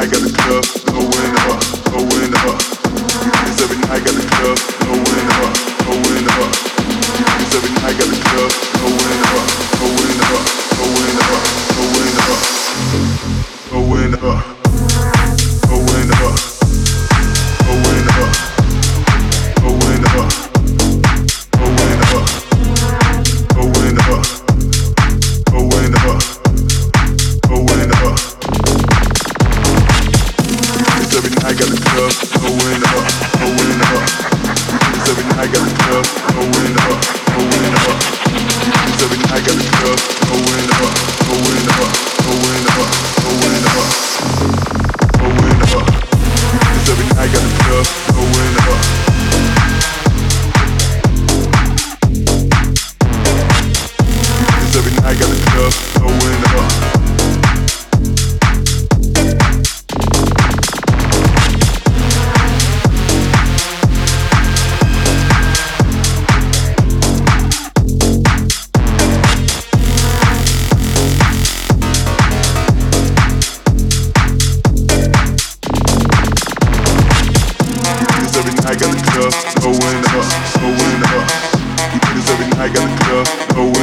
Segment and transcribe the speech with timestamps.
[0.00, 1.60] night got the club blowing up,
[1.92, 2.56] blowing up.
[3.20, 5.52] Because every night got the club blowing up,
[5.84, 6.52] blowing up.
[7.20, 8.50] Because every night got the club
[8.80, 10.40] blowing up, blowing up,
[10.80, 11.44] blowing up,
[11.76, 12.40] blowing up,
[13.68, 14.49] blowing up.
[31.60, 32.16] got up,
[33.80, 34.08] up.
[35.08, 37.00] Every night got the club going up,
[37.36, 38.00] going up.
[39.02, 40.39] Every night got the club going up.
[78.80, 80.24] got the club going up,
[80.56, 81.28] going up.
[81.92, 83.79] We do this every night, got the club blowing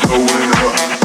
[0.00, 1.01] Going up.